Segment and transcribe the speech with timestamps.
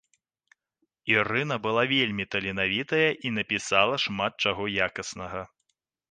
[1.15, 5.43] Ірына была вельмі таленавітая і напісала шмат чаго якаснага.